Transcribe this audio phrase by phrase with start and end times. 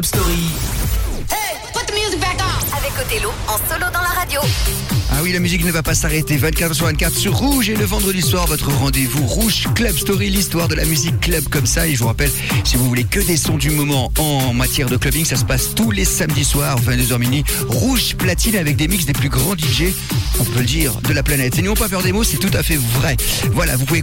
[0.00, 2.76] Hey, put the music back on.
[2.76, 4.40] Avec Othello en solo dans la radio.
[5.32, 6.36] La musique ne va pas s'arrêter.
[6.36, 10.68] 24 sur 24 sur Rouge et le vendredi soir, votre rendez-vous Rouge Club Story, l'histoire
[10.68, 11.86] de la musique club comme ça.
[11.86, 12.30] Et je vous rappelle,
[12.64, 15.74] si vous voulez que des sons du moment en matière de clubbing, ça se passe
[15.74, 17.44] tous les samedis soirs, 22h minuit.
[17.68, 19.84] Rouge platine avec des mix des plus grands DJ,
[20.40, 21.58] on peut le dire, de la planète.
[21.58, 23.16] Et n'ayons pas peur des mots, c'est tout à fait vrai.
[23.52, 24.02] Voilà, vous pouvez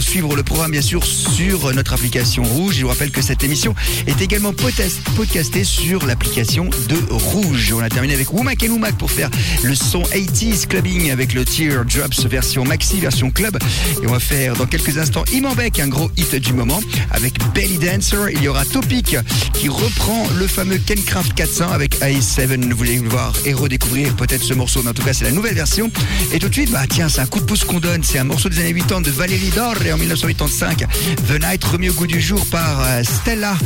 [0.00, 2.74] suivre le programme bien sûr sur notre application Rouge.
[2.76, 3.74] Je vous rappelle que cette émission
[4.06, 7.72] est également podcastée sur l'application de Rouge.
[7.74, 9.30] On a terminé avec Womack et Womack pour faire
[9.62, 13.58] le son 80s clubbing avec le Teardrops version maxi, version club.
[14.02, 17.78] Et on va faire dans quelques instants Imambek, un gros hit du moment, avec Belly
[17.78, 18.30] Dancer.
[18.32, 19.16] Il y aura Topic
[19.54, 22.70] qui reprend le fameux Kencraft 400 avec i7.
[22.70, 25.32] Vous voulez le voir et redécouvrir peut-être ce morceau, mais en tout cas c'est la
[25.32, 25.90] nouvelle version.
[26.32, 28.02] Et tout de suite, bah tiens, c'est un coup de pouce qu'on donne.
[28.02, 30.84] C'est un morceau des années 80 de Valérie Dorre en 1985.
[31.28, 33.56] The Night remis au goût du jour par euh, Stella.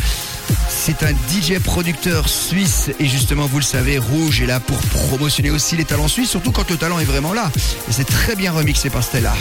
[0.68, 5.50] C'est un DJ producteur suisse et justement vous le savez, Rouge est là pour promotionner
[5.50, 7.50] aussi les talents suisses, surtout quand le talent est vraiment là.
[7.88, 9.34] Et c'est très bien remixé par Stella.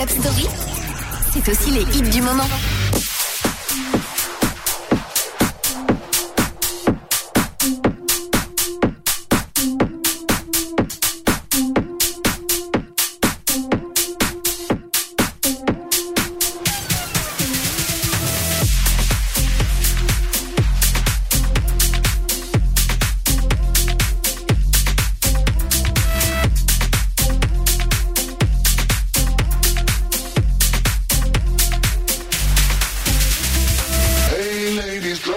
[0.00, 0.59] Rouge Club Story, c'est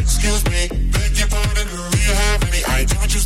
[0.00, 0.68] Excuse me,
[1.14, 1.90] your.
[1.90, 3.20] Do you have any idea what you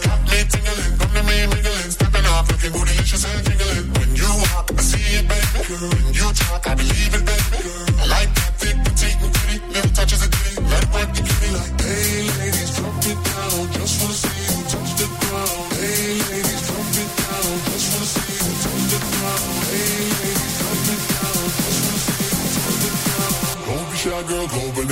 [0.00, 1.46] got me tingling, come to me
[1.92, 3.98] stepping off, looking and.
[3.98, 5.74] When you walk, I see it, baby.
[6.04, 7.61] When you talk, I believe it, baby.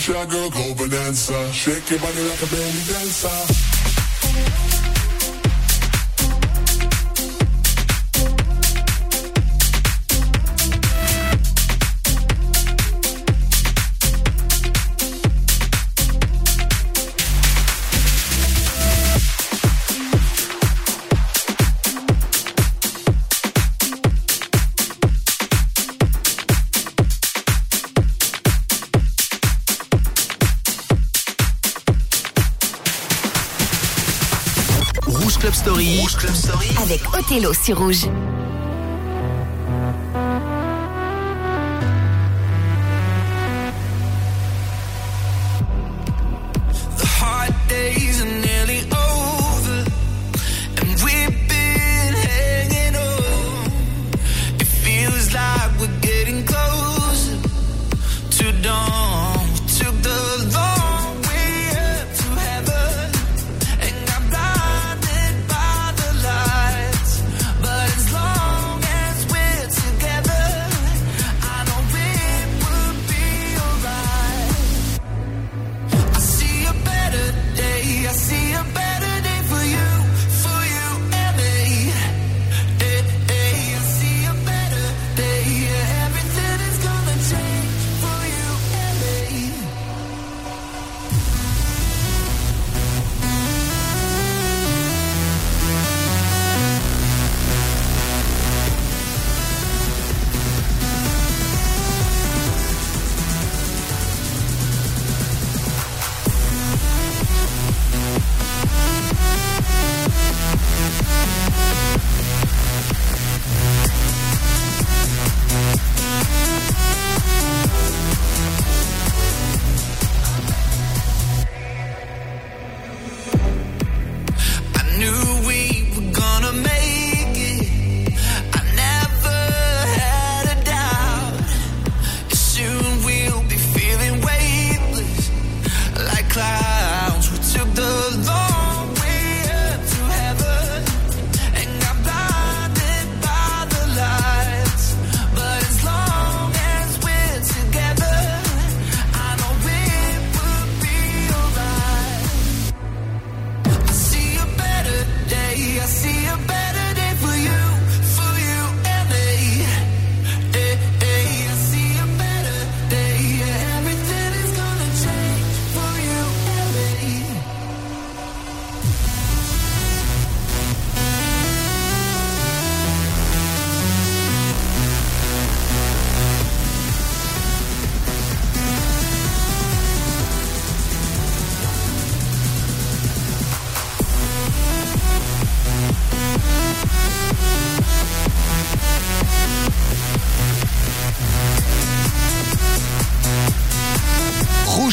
[0.00, 1.52] Shy, girl, go bonanza.
[1.52, 4.69] Shake your body like a belly dancer.
[37.30, 38.29] Othello sur Rouge.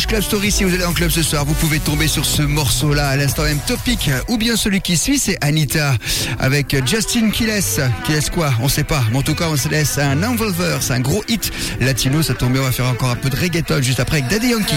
[0.06, 0.52] Club Story.
[0.52, 3.44] Si vous allez en club ce soir, vous pouvez tomber sur ce morceau-là à l'instant
[3.44, 4.12] même topic.
[4.28, 5.96] Ou bien celui qui suit, c'est Anita
[6.40, 7.80] avec Justin qui laisse.
[8.04, 8.54] Qui laisse quoi?
[8.62, 9.04] On sait pas.
[9.12, 10.78] Mais en tout cas, on se laisse un Envolver.
[10.82, 12.22] C'est un gros hit latino.
[12.22, 12.62] Ça tombe bien.
[12.62, 14.76] On va faire encore un peu de reggaeton juste après avec Daddy Yankee.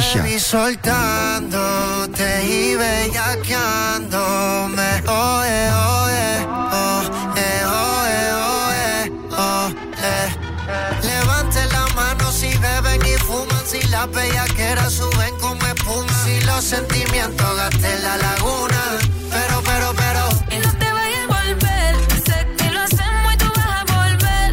[17.75, 18.99] en la laguna.
[19.31, 20.29] Pero, pero, pero.
[20.51, 21.97] Y no te vayas a volver.
[22.27, 24.53] Sé que lo hacemos y tú vas a volver.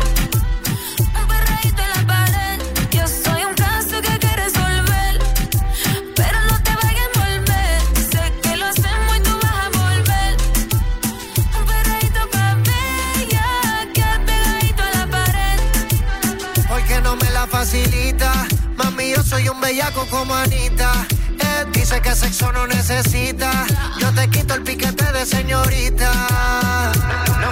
[1.20, 2.60] Un perrito en la pared.
[2.92, 5.20] Yo soy un caso que quieres resolver.
[6.16, 7.82] Pero no te vayas a volver.
[8.12, 10.38] Sé que lo hacemos y tú vas a volver.
[11.58, 12.56] Un perrito para
[13.98, 15.60] que pegadito a la pared.
[16.70, 18.32] Porque no me la facilita.
[18.76, 21.08] Mami, yo soy un bellaco como Anita
[21.88, 23.50] dice que sexo no necesita.
[24.00, 26.12] Yo te quito el piquete de señorita.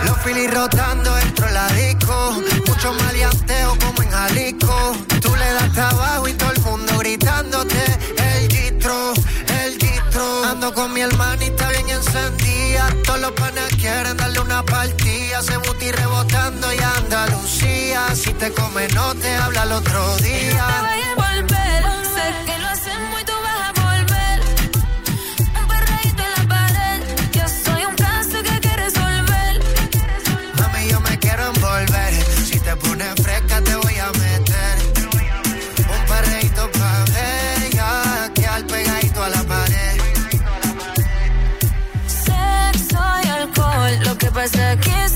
[0.05, 2.41] Los filis rotando dentro la disco.
[2.67, 4.97] Mucho maleanteo como en Jalisco.
[5.21, 7.81] Tú le das trabajo y todo el mundo gritándote.
[8.17, 9.13] El distro,
[9.63, 10.43] el distro.
[10.43, 12.93] Ando con mi hermanita bien encendida.
[13.05, 15.41] Todos los panas quieren darle una partida.
[15.43, 18.13] Se buti rebotando y Andalucía.
[18.13, 21.05] Si te come no te habla el otro día.
[44.45, 45.14] was a kiss.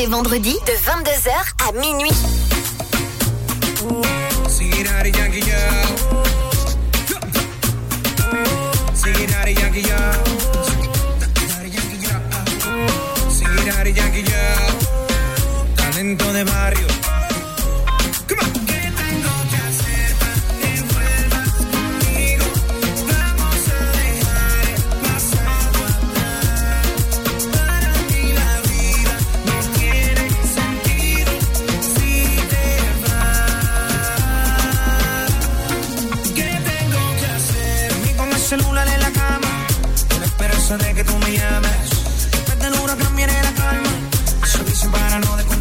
[0.00, 2.10] les vendredis de 22h à minuit.
[38.50, 39.66] celular en la cama,
[40.10, 41.90] en la esperanza de que tú me llames.
[42.32, 43.90] Después del huracán viene la calma,
[44.44, 45.59] se dicen para no desconfiar.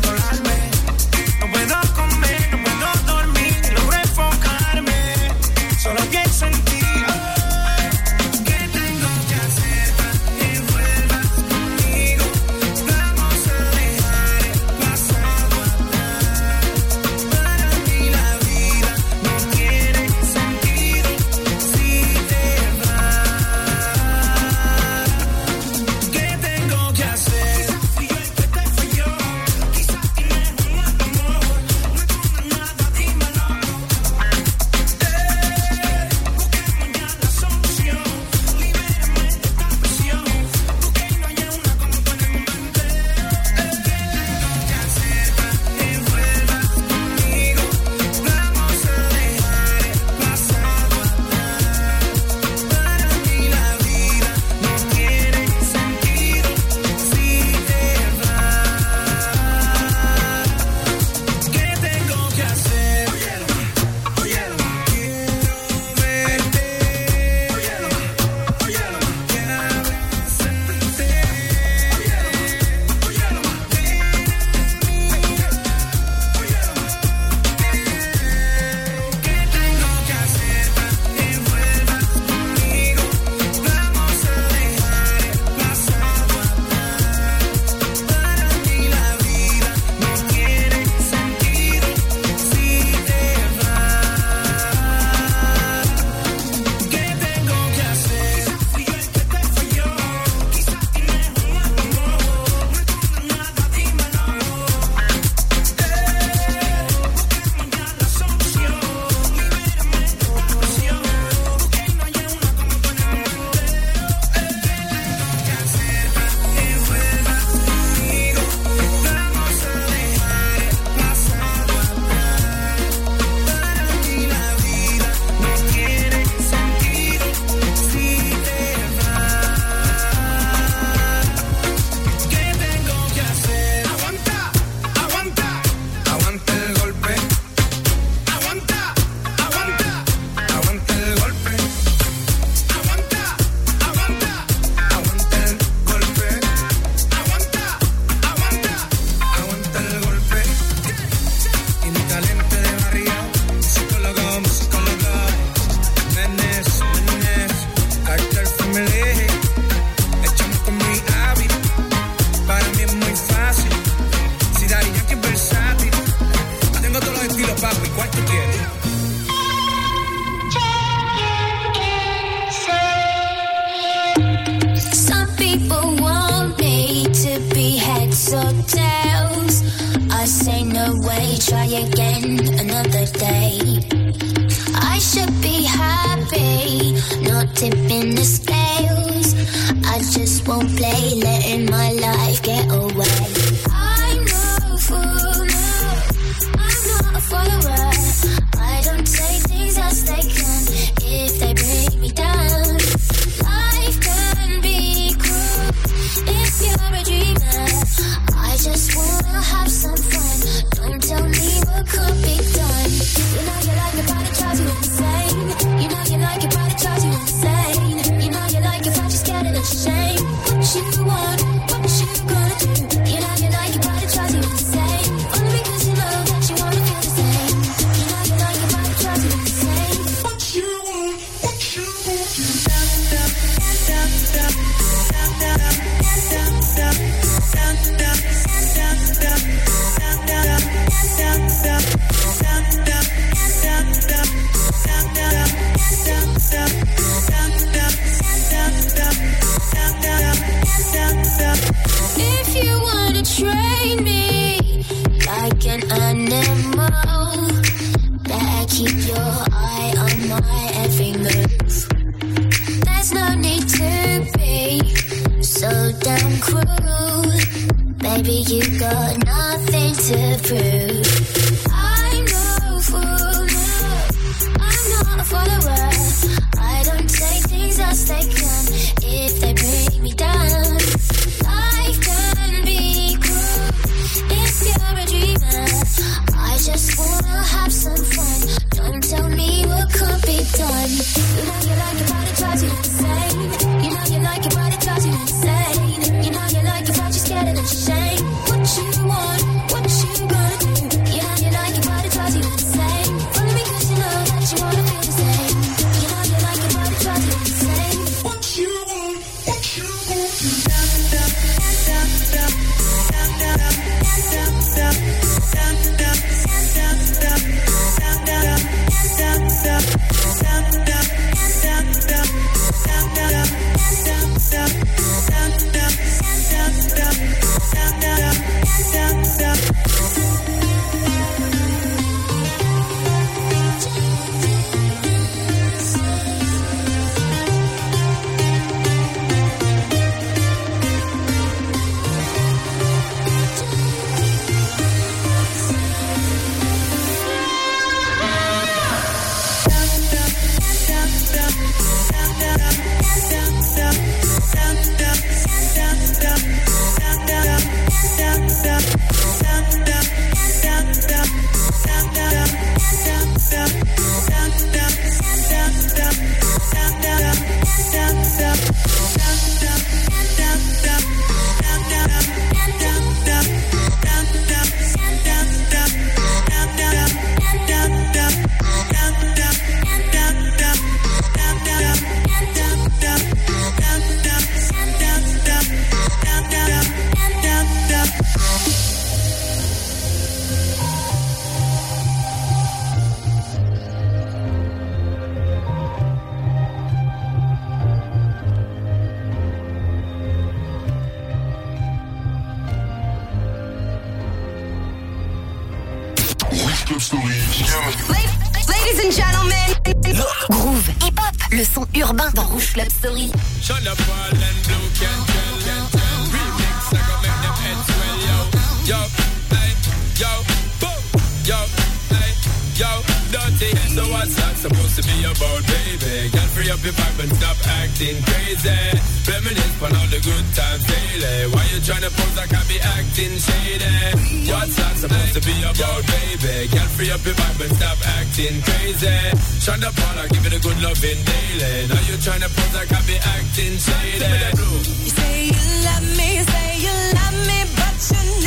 [442.91, 443.73] I've acting.
[443.73, 448.38] You say you love me, say you love me, but you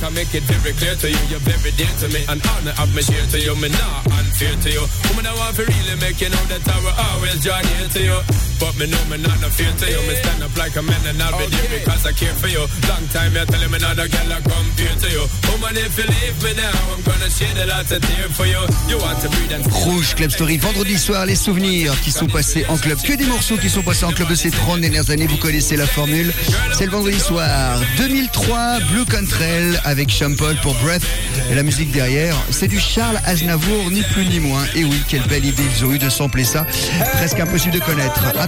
[0.00, 2.72] make I make it very clear to you, you're very dear to me, and honor
[2.80, 4.84] of me share to you, me not unfair to you.
[5.08, 8.02] Woman, I want to really make you know that I will always join here to
[8.02, 8.49] you.
[8.60, 11.00] But me know me not no fear to you, me stand up like a man
[11.08, 12.60] and I'll be there because I care for you.
[12.88, 15.24] Long time you're telling me not a girl I compare to you.
[15.48, 18.60] Woman, if you leave me now, I'm gonna shed a lot of tears for you.
[18.86, 22.66] You want to breathe and Rouge Club Story, vendredi soir, les souvenirs qui sont passés
[22.68, 25.26] en club, que des morceaux qui sont passés en club de ces 30 dernières années,
[25.26, 26.32] vous connaissez la formule.
[26.76, 31.02] C'est le vendredi soir 2003, Blue Cantrell avec Sean Paul pour Breath.
[31.50, 34.64] Et la musique derrière, c'est du Charles Aznavour, ni plus ni moins.
[34.74, 36.66] Et oui, quelle belle idée ils ont eu de sampler ça.
[37.14, 38.20] Presque impossible de connaître.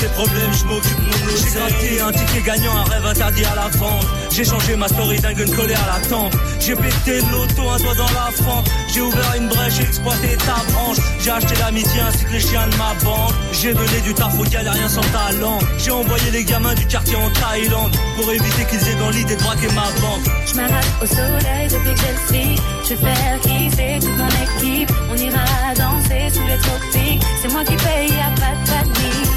[0.00, 1.36] tes problèmes, je m'occupe de mon.
[1.36, 4.06] J'ai gratté un ticket gagnant, un rêve interdit à la vente.
[4.30, 6.34] J'ai changé ma story dingue, une colère à la tempe.
[6.58, 8.70] J'ai pété l'auto, un doigt dans la fente.
[8.92, 10.98] J'ai ouvert une brèche, j'ai exploité ta branche.
[11.20, 13.34] J'ai acheté l'amitié ainsi que les chiens de ma bande.
[13.52, 15.58] J'ai donné du taf aux galériens sans talent.
[15.78, 19.42] J'ai envoyé les gamins du quartier en Thaïlande pour éviter qu'ils aient dans l'idée de
[19.42, 20.26] braquer ma banque.
[20.46, 22.56] Je m'arrête au soleil depuis que je le suis.
[22.84, 24.90] Je vais faire kiffer toute mon équipe.
[25.10, 25.44] On ira
[25.76, 27.22] danser sous les tropiques.
[27.42, 29.29] C'est moi qui paye, y'a pas de panique.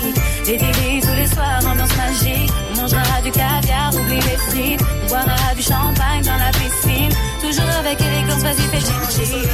[0.45, 2.51] Des délits tous les soirs, ambiance magique.
[2.71, 4.81] On mangera du caviar, oublie les frites.
[5.03, 7.13] On boira du champagne dans la piscine.
[7.39, 9.47] Toujours avec élégance, vas-y, fais chichi.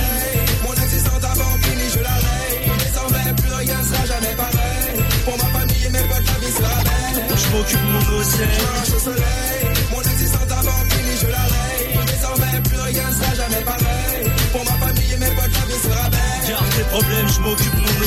[0.63, 2.71] Mon existence d'avant fini, je la raye.
[2.79, 4.97] Désormais, plus rien sera jamais pareil.
[5.25, 7.37] Pour ma famille et mes potes, la vie sera belle.
[7.37, 8.61] Je m'occupe de mon oseille.
[8.73, 12.05] Marche au soleil, mon existence d'avant fini, je la raye.
[12.17, 14.25] Désormais, plus rien sera jamais pareil.
[14.51, 16.49] Pour ma famille et mes potes, la vie sera belle.
[16.49, 17.99] Garde tes problèmes, je m'occupe de mon.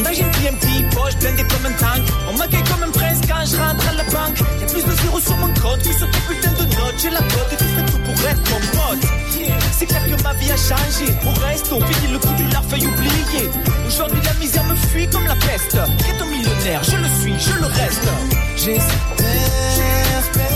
[0.00, 0.30] Imagine
[1.10, 2.02] Poche blindée comme un tank.
[2.28, 4.38] On m'accueille comme un prince quand je rentre à la banque.
[4.60, 6.94] Y'a plus de zéro sur mon compte que sur putain de note.
[6.98, 9.10] J'ai la cote et tu fais tout pour être mon pote.
[9.76, 11.12] C'est clair que ma vie a changé.
[11.26, 13.50] Au reste, on finit le coup du larfeuille oublié.
[13.86, 15.78] Aujourd'hui, la misère me fuit comme la peste.
[15.98, 18.08] Qu'est un millionnaire, je le suis, je le reste.
[18.56, 19.00] J'espère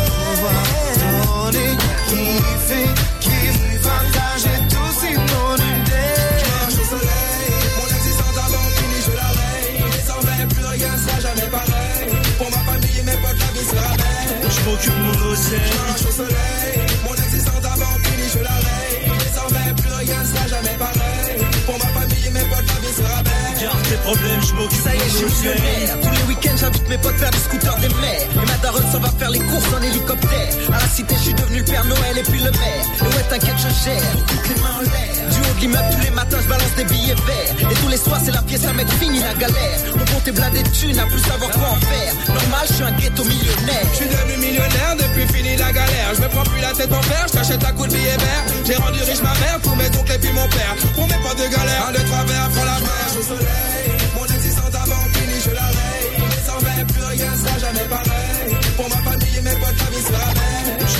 [0.06, 1.76] pouvoir donner,
[2.08, 2.88] kiffer,
[14.64, 15.14] m'occupe mon.
[15.86, 19.18] Marche au soleil, mon existence d'avant fini, je la raye.
[19.18, 21.03] Désormais, plus rien sera jamais pareil.
[24.04, 25.96] Je m'occupe Ça y est, je suis millionnaire.
[26.02, 28.20] Tous les week-ends, j'invite mes potes faire du scooter des mers.
[28.20, 30.48] Et ma daronne s'en va faire les courses en hélicoptère.
[30.68, 32.84] À la cité, je suis devenu le Père Noël et puis le maire.
[33.00, 34.12] Et ouais, t'inquiète, je gère.
[34.28, 35.14] Toutes les mains en l'air.
[35.32, 37.70] Du haut de l'immeuble, tous les matins, je balance des billets verts.
[37.70, 39.78] Et tous les soirs, c'est la pièce à mettre fini la galère.
[39.96, 42.12] Mon compte est blindé de thunes, à plus savoir quoi en faire.
[42.28, 43.86] Normal, je suis un ghetto millionnaire.
[43.88, 46.12] Je suis devenu millionnaire depuis fini la galère.
[46.12, 48.44] Je me prends plus la tête en fer, je t'achète un coup de billet vert.
[48.66, 50.76] J'ai rendu riche ma mère, tous mes oncles et puis mon père.
[50.92, 53.93] Pour mes potes de galère, de travers, prends la mer.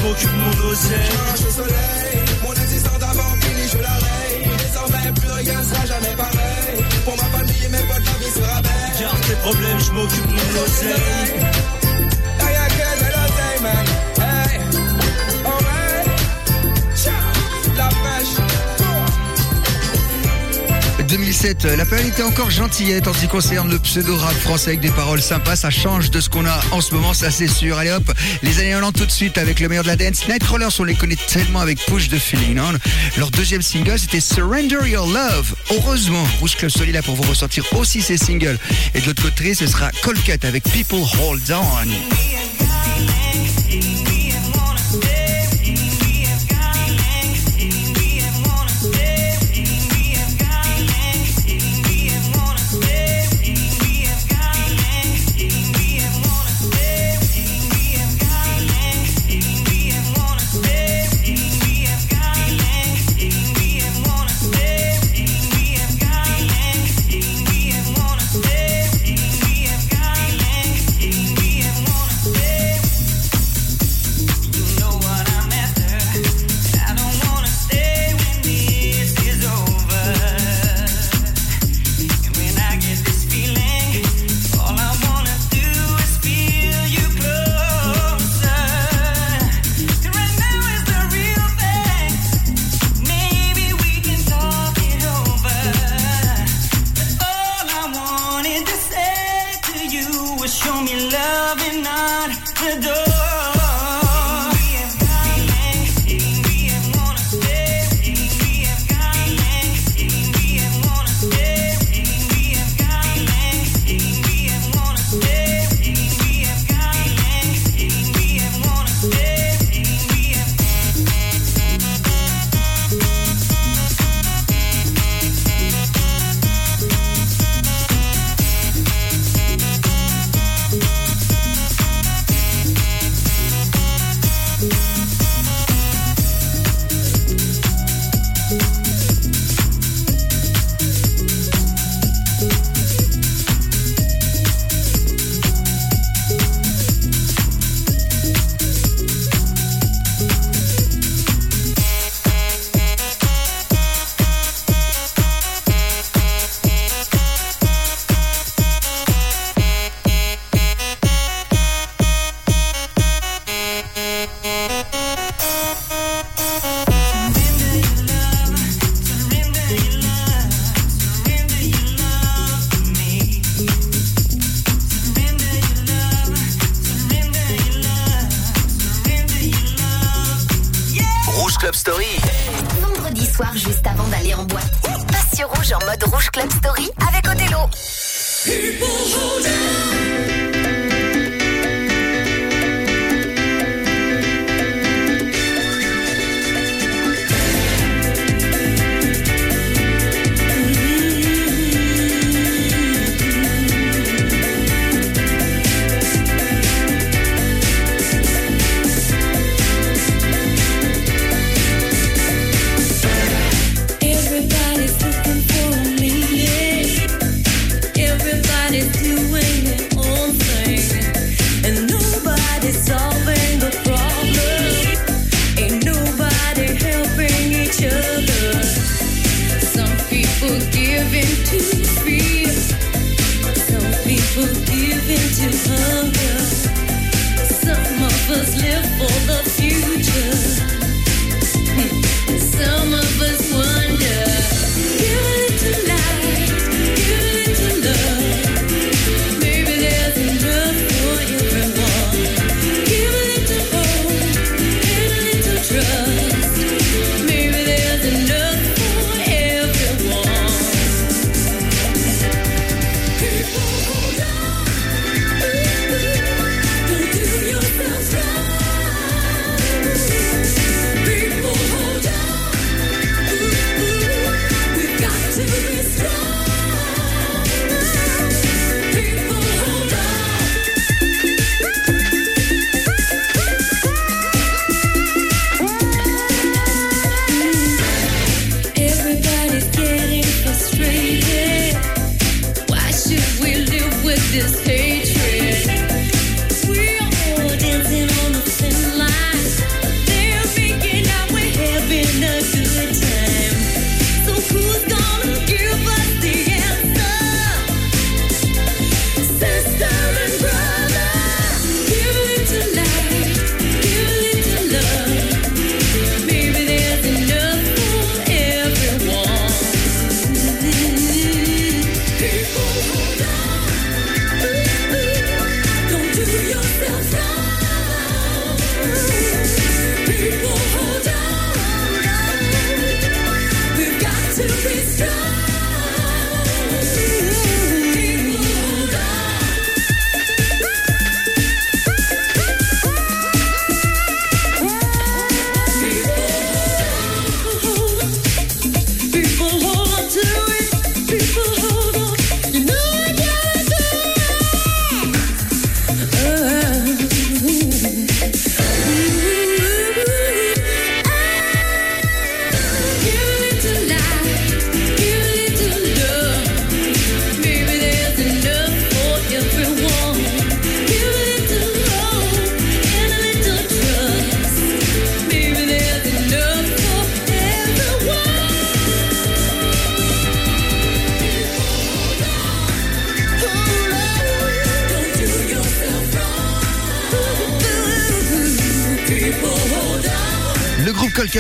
[0.05, 1.13] M'occupe mon oseille.
[1.27, 4.39] Marche au soleil, mon existence d'avant fini, je la raye.
[4.65, 6.77] Désormais, plus rien sera jamais pareil.
[7.05, 9.01] Pour ma famille et mes potes, la vie sera belle.
[9.01, 11.35] Garde tes problèmes, je m'occupe de mon oseille.
[12.49, 13.94] Rien que de l'oseille, man.
[21.43, 24.91] La euh, L'appel était encore gentillette en ce qui concerne le pseudo-rap français avec des
[24.91, 25.57] paroles sympas.
[25.57, 27.77] Ça change de ce qu'on a en ce moment, ça c'est sûr.
[27.77, 28.11] Allez hop,
[28.43, 30.27] les années 90 tout de suite avec le meilleur de la dance.
[30.29, 32.59] Nightcrawlers, on les connaît tellement avec Push de Feeling
[33.17, 35.55] Leur deuxième single, c'était Surrender Your Love.
[35.71, 38.59] Heureusement, Rouge Club Soli là pour vous ressortir aussi ces singles.
[38.95, 43.64] Et de l'autre côté, ce sera Colcut avec People Hold On.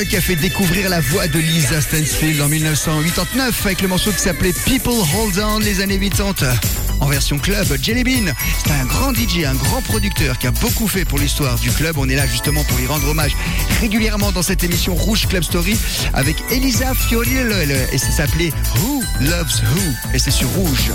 [0.08, 4.18] Qui a fait découvrir la voix de Lisa Stansfield en 1989 avec le morceau qui
[4.18, 6.52] s'appelait People Hold On les années 80.
[7.00, 8.32] En version club, Jelly Bean,
[8.62, 11.96] c'est un grand DJ, un grand producteur qui a beaucoup fait pour l'histoire du club.
[11.98, 13.36] On est là justement pour lui rendre hommage
[13.80, 15.76] régulièrement dans cette émission Rouge Club Story
[16.12, 20.92] avec Elisa Fiori euh, et ça s'appelait Who Loves Who et c'est sur Rouge.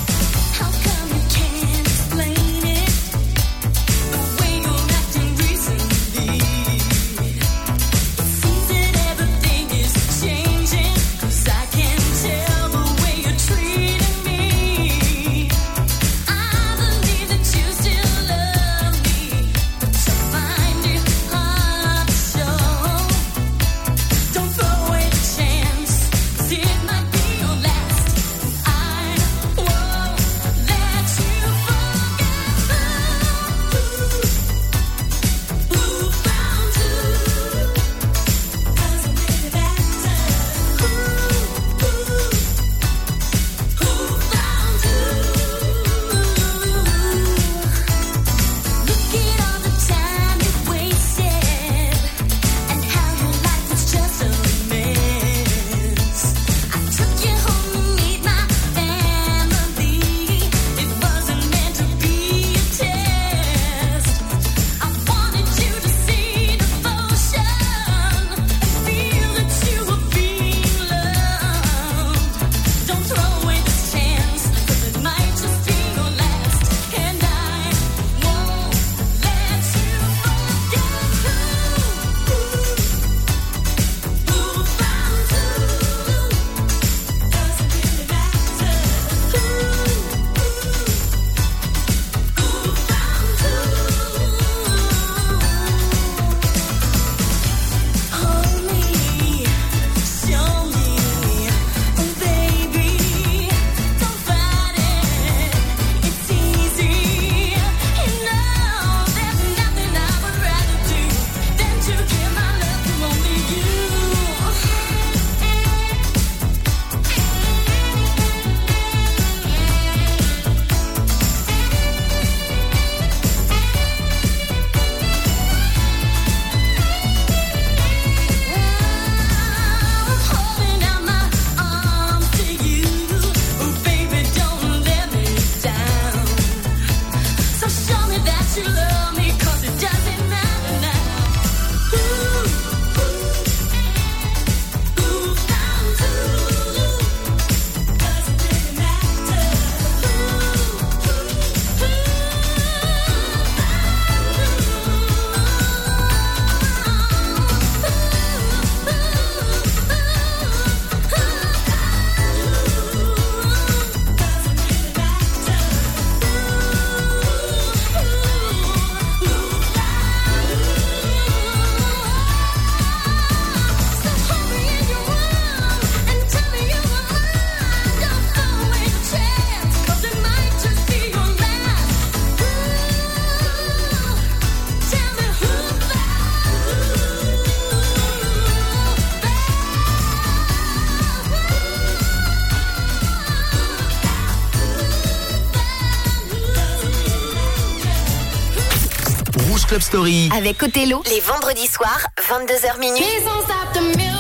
[200.38, 204.19] Avec Othello, les vendredis soirs, 22h minuit.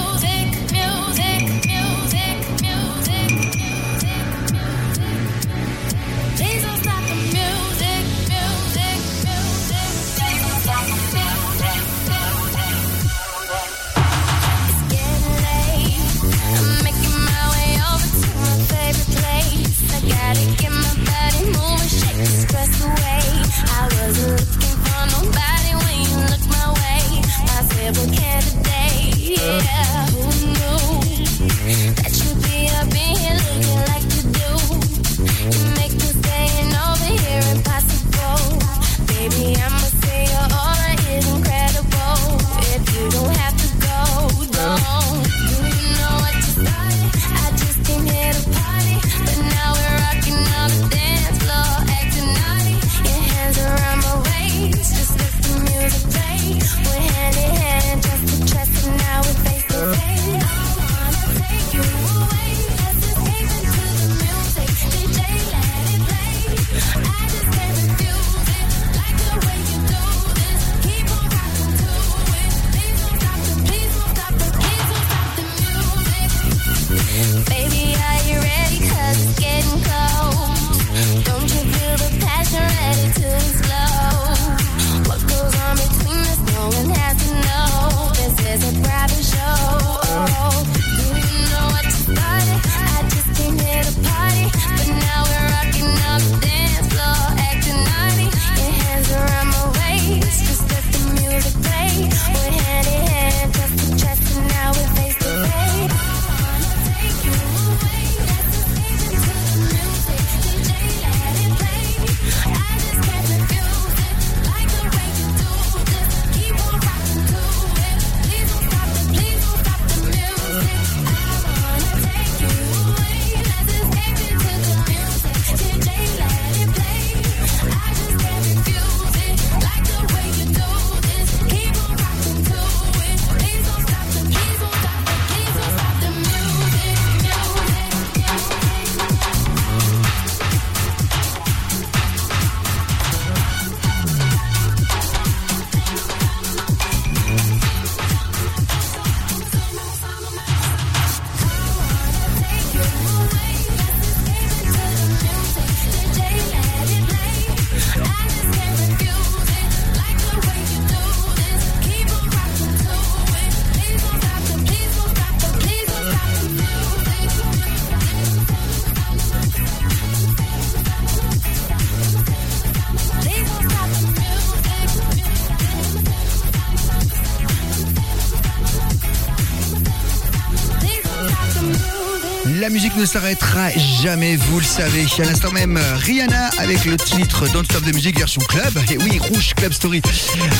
[183.09, 183.71] S'arrêtera
[184.03, 185.07] jamais, vous le savez.
[185.17, 188.71] À l'instant même, Rihanna avec le titre Don't Stop de musique version club.
[188.91, 189.99] Et oui, Rouge Club Story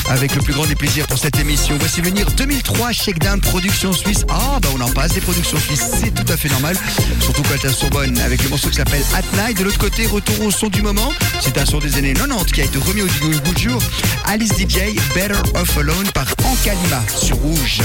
[0.08, 1.76] avec le plus grand des plaisirs pour cette émission.
[1.78, 4.24] Voici venir 2003 Shakedown Production Suisse.
[4.28, 6.76] Ah, bah on en passe des productions suisses, c'est tout à fait normal.
[7.20, 9.56] Surtout quand elles sont bonnes avec le morceau qui s'appelle At Night.
[9.56, 11.12] De l'autre côté, retour au son du moment.
[11.40, 13.82] C'est un son des années 90 qui a été remis au goût du jour.
[14.26, 17.82] Alice DJ, Better Off Alone par Ankalima sur Rouge.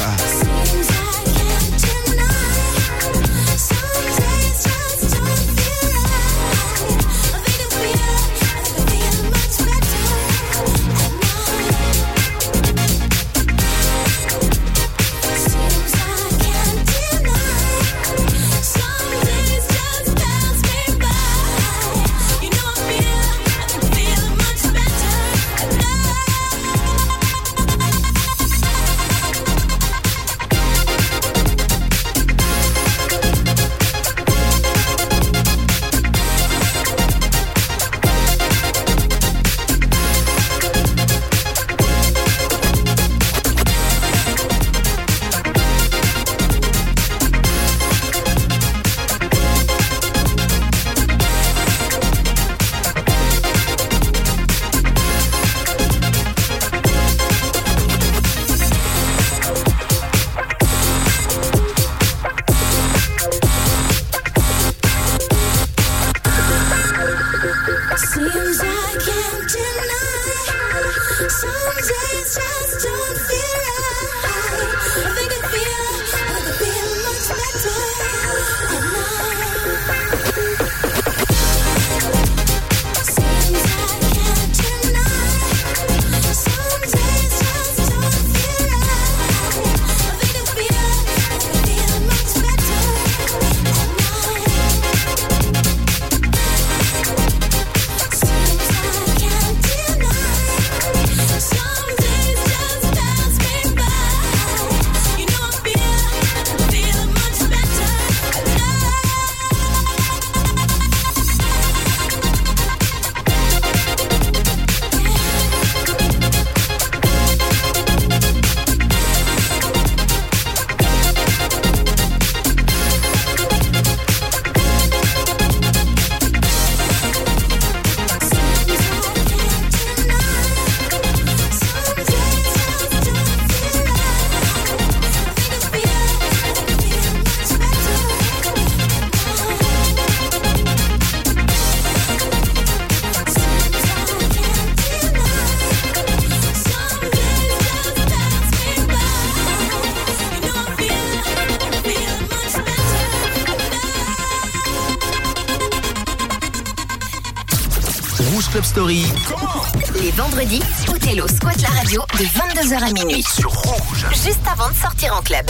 [161.95, 163.23] Radio de 22h à minuit.
[163.23, 164.05] Sur Rouge.
[164.11, 165.45] Juste avant de sortir en club.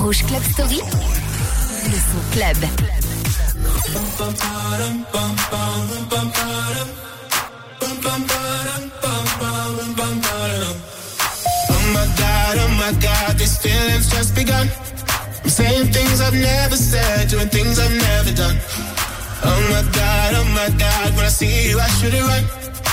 [0.00, 0.80] Club Story,
[1.84, 2.56] le son club.
[11.68, 14.70] Oh my god, oh my god, these feelings just begun.
[15.44, 18.56] I'm saying things I've never said, doing things I've never done.
[19.44, 22.59] Oh my god, oh my god, when I see you, I should it run.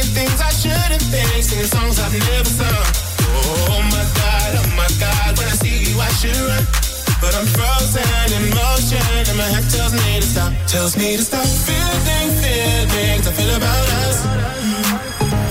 [0.00, 2.88] I'm things I shouldn't think, singing songs I've never sung.
[3.36, 6.64] Oh my god, oh my god, when I see you I should run.
[7.20, 11.22] But I'm frozen in motion, and my head tells me to stop, tells me to
[11.22, 11.44] stop.
[11.44, 14.24] Feeling feelings I feel about us.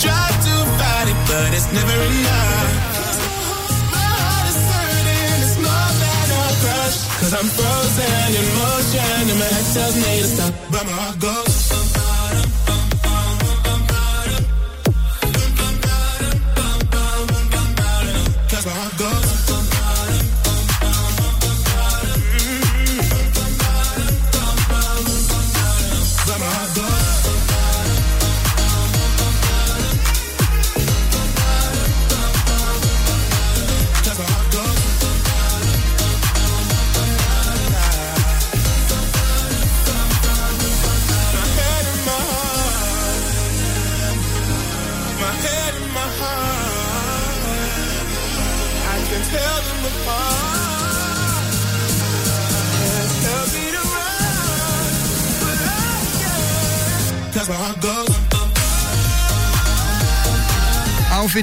[0.01, 2.73] Try to fight it, but it's never enough.
[3.93, 6.97] My heart is hurting, it's more than a crush.
[7.21, 11.19] Cause I'm frozen in motion, and my head tells me to stop, but my heart
[11.21, 11.88] goes.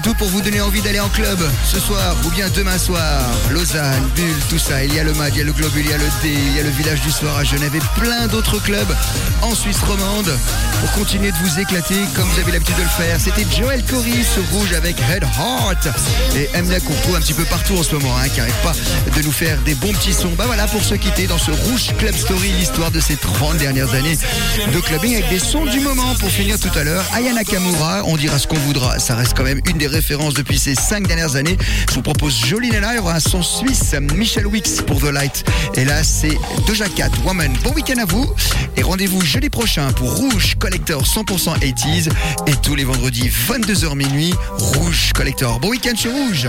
[0.01, 3.23] Tout pour vous donner envie d'aller en club ce soir ou bien demain soir.
[3.51, 4.85] Lausanne, Bulle, tout ça.
[4.85, 6.33] Il y a le MAD, il y a le Globule, il y a le D,
[6.33, 8.95] il y a le Village du Soir à Genève et plein d'autres clubs
[9.43, 10.31] en Suisse romande
[10.81, 13.19] pour continuer de vous éclater comme vous avez l'habitude de le faire.
[13.21, 15.89] C'était Joel Corey sur Rouge avec Red Heart
[16.37, 18.73] et Emna qu'on retrouve un petit peu partout en ce moment, hein, qui n'arrive pas
[19.17, 20.33] de nous faire des bons petits sons.
[20.37, 23.95] Bah voilà pour se quitter dans ce Rouge Club Story, l'histoire de ces 30 dernières
[23.95, 24.19] années
[24.73, 26.15] de clubbing avec des sons du moment.
[26.21, 28.99] Pour finir tout à l'heure, Aya Nakamura, on dira ce qu'on voudra.
[28.99, 31.57] Ça reste quand même une des références depuis ces 5 dernières années.
[31.89, 35.13] Je vous propose Jolie Nana, il y aura un son suisse, Michel Wicks pour The
[35.13, 35.45] Light.
[35.75, 37.53] Et là, c'est Doja Cat, Woman.
[37.63, 38.33] Bon week-end à vous
[38.77, 42.09] et rendez-vous jeudi prochain pour Rouge Collector 100% 80s
[42.47, 45.61] et tous les vendredis 22h minuit, Rouge Collector.
[45.61, 46.49] Bon week-end sur Rouge.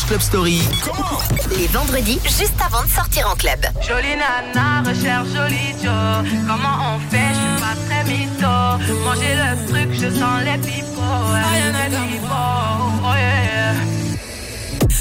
[0.00, 0.62] Rouge Club Story.
[1.56, 3.60] Les vendredis, juste avant de sortir en club.
[3.86, 6.24] Jolie nana, recherche joli Joe.
[6.46, 9.04] Comment on fait, je suis pas très mytho.
[9.04, 11.02] Manger le truc, je sens les les pipeaux,
[13.04, 13.74] oh yeah.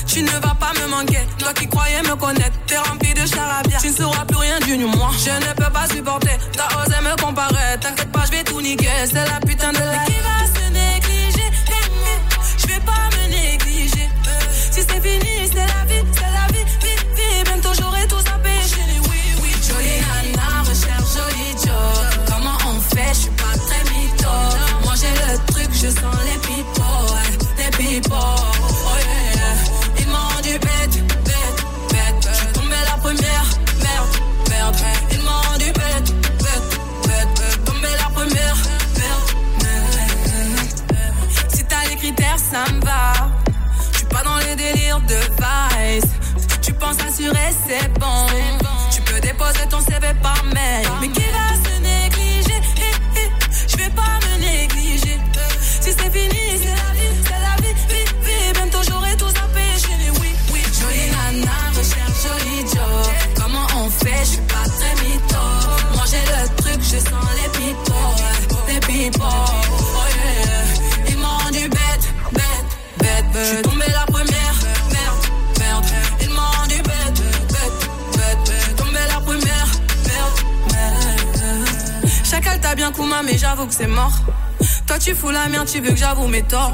[0.07, 3.77] Tu ne vas pas me manquer, toi qui croyais me connaître, t'es rempli de charabia.
[3.79, 5.11] Tu ne sauras plus rien du moi.
[5.17, 7.77] Je ne peux pas supporter, t'as osé me comparer.
[7.79, 10.28] T'inquiète pas, je vais tout niquer, c'est la putain de la.
[46.61, 48.25] Tu penses assurer, c'est bon.
[48.91, 50.87] Tu peux déposer ton CV par mail.
[51.01, 51.48] Mais qui va
[83.25, 84.17] Mais j'avoue que c'est mort.
[84.87, 86.73] Toi tu fous la merde, tu veux que j'avoue mes torts.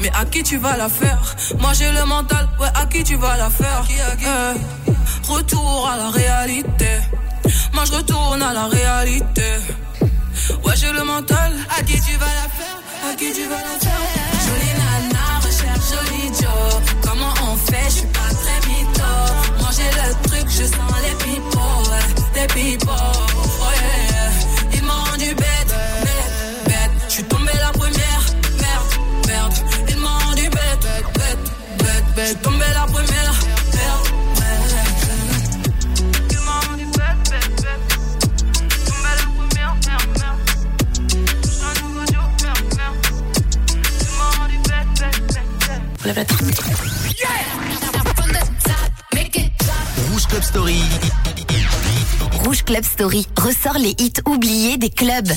[0.00, 1.34] Mais à qui tu vas la faire?
[1.58, 3.84] Moi j'ai le mental, ouais, à qui tu vas la faire?
[3.90, 7.00] Eh, Retour à la réalité.
[7.72, 9.50] Moi je retourne à la réalité.
[10.64, 12.80] Ouais, j'ai le mental, à qui tu vas la faire?
[13.10, 14.00] À qui tu vas la faire?
[14.46, 16.80] Jolie nana, recherche joli Joe.
[17.02, 17.84] Comment on fait?
[17.86, 19.12] Je suis pas très mytho.
[19.60, 22.85] Moi j'ai le truc, je sens les pipeaux, ouais, les pipeaux.
[50.10, 50.80] Rouge Club Story.
[52.42, 55.30] Rouge Club Story ressort les hits oubliés des clubs.